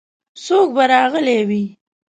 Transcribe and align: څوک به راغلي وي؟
څوک 0.43 0.67
به 0.75 0.83
راغلي 0.93 1.39
وي؟ 1.49 1.63